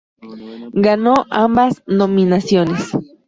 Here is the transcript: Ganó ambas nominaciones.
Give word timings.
Ganó 0.73 1.13
ambas 1.29 1.83
nominaciones. 1.85 2.89